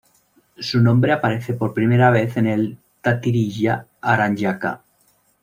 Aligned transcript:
Su 0.57 0.81
nombre 0.81 1.11
aparece 1.13 1.53
por 1.53 1.75
primera 1.75 2.09
vez 2.09 2.35
en 2.35 2.47
el 2.47 2.79
"Taittirīya-āraṇyaka". 3.03 4.81